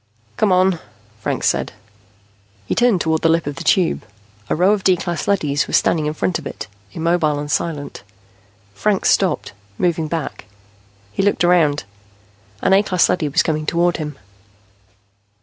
"Come 0.35 0.51
on," 0.51 0.79
Franks 1.19 1.47
said. 1.47 1.73
He 2.65 2.73
turned 2.73 3.01
toward 3.01 3.21
the 3.21 3.29
lip 3.29 3.45
of 3.45 3.57
the 3.57 3.63
Tube. 3.63 4.03
A 4.49 4.55
row 4.55 4.71
of 4.71 4.83
D 4.83 4.97
class 4.97 5.27
leadys 5.27 5.67
was 5.67 5.77
standing 5.77 6.07
in 6.07 6.15
front 6.15 6.39
of 6.39 6.47
it, 6.47 6.65
immobile 6.91 7.37
and 7.37 7.51
silent. 7.51 8.01
Franks 8.73 9.11
stopped, 9.11 9.53
moving 9.77 10.07
back. 10.07 10.45
He 11.11 11.21
looked 11.21 11.43
around. 11.43 11.83
An 12.63 12.73
A 12.73 12.81
class 12.81 13.09
leady 13.09 13.29
was 13.29 13.43
coming 13.43 13.67
toward 13.67 13.97
him. 13.97 14.17